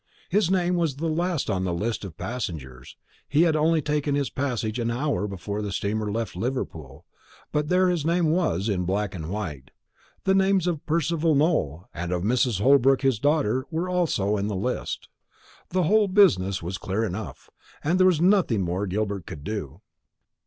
His 0.31 0.49
name 0.49 0.77
was 0.77 0.95
the 0.95 1.05
last 1.05 1.47
on 1.47 1.63
the 1.63 1.75
list 1.75 2.03
of 2.03 2.17
passengers; 2.17 2.97
he 3.29 3.43
had 3.43 3.55
only 3.55 3.83
taken 3.83 4.15
his 4.15 4.31
passage 4.31 4.79
an 4.79 4.89
hour 4.89 5.27
before 5.27 5.61
the 5.61 5.71
steamer 5.71 6.11
left 6.11 6.35
Liverpool, 6.35 7.05
but 7.51 7.67
there 7.67 7.87
his 7.87 8.03
name 8.03 8.31
was 8.31 8.67
in 8.67 8.83
black 8.85 9.13
and 9.13 9.29
white. 9.29 9.69
The 10.23 10.33
names 10.33 10.65
of 10.65 10.83
Percival 10.87 11.35
Nowell, 11.35 11.87
and 11.93 12.11
of 12.11 12.23
Mrs. 12.23 12.59
Holbrook, 12.61 13.03
his 13.03 13.19
daughter, 13.19 13.67
were 13.69 13.87
also 13.89 14.37
in 14.37 14.47
the 14.47 14.55
list. 14.55 15.07
The 15.69 15.83
whole 15.83 16.07
business 16.07 16.63
was 16.63 16.79
clear 16.79 17.03
enough, 17.03 17.51
and 17.83 17.99
there 17.99 18.07
was 18.07 18.19
nothing 18.19 18.61
more 18.63 18.87
that 18.87 18.91
Gilbert 18.91 19.27
could 19.27 19.43
do. 19.43 19.81